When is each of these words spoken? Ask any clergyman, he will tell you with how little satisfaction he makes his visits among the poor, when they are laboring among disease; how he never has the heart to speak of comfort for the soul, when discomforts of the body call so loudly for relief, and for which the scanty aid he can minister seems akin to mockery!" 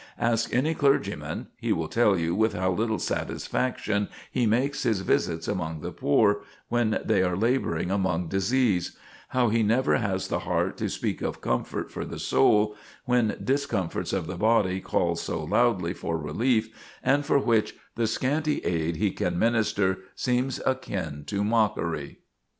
Ask 0.17 0.51
any 0.51 0.73
clergyman, 0.73 1.49
he 1.57 1.71
will 1.71 1.87
tell 1.87 2.17
you 2.17 2.33
with 2.33 2.53
how 2.53 2.71
little 2.71 2.97
satisfaction 2.97 4.09
he 4.31 4.47
makes 4.47 4.81
his 4.81 5.01
visits 5.01 5.47
among 5.47 5.81
the 5.81 5.91
poor, 5.91 6.41
when 6.69 6.99
they 7.05 7.21
are 7.21 7.37
laboring 7.37 7.91
among 7.91 8.27
disease; 8.27 8.97
how 9.29 9.49
he 9.49 9.61
never 9.61 9.97
has 9.97 10.27
the 10.27 10.39
heart 10.39 10.75
to 10.77 10.89
speak 10.89 11.21
of 11.21 11.39
comfort 11.39 11.91
for 11.91 12.03
the 12.03 12.17
soul, 12.17 12.75
when 13.05 13.37
discomforts 13.43 14.11
of 14.11 14.25
the 14.25 14.37
body 14.37 14.79
call 14.79 15.15
so 15.15 15.43
loudly 15.43 15.93
for 15.93 16.17
relief, 16.17 16.69
and 17.03 17.23
for 17.23 17.37
which 17.37 17.75
the 17.95 18.07
scanty 18.07 18.57
aid 18.65 18.95
he 18.95 19.11
can 19.11 19.37
minister 19.37 19.99
seems 20.15 20.59
akin 20.65 21.23
to 21.27 21.43
mockery!" 21.43 22.17